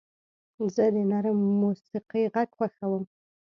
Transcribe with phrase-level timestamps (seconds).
[0.75, 3.03] زه د نرم موسیقۍ غږ خوښوم.